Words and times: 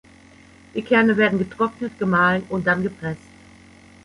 Die 0.73 0.81
Kerne 0.81 1.15
werden 1.15 1.37
getrocknet, 1.37 1.99
gemahlen 1.99 2.41
und 2.49 2.65
dann 2.65 2.81
gepresst. 2.81 3.21